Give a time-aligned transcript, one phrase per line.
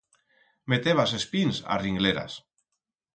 [0.73, 2.39] Metebas es pins a ringleras.